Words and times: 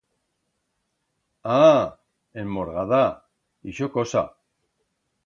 A!, 1.57 1.67
enmorgada?, 2.45 3.03
ixo 3.73 3.91
cosa. 3.99 4.25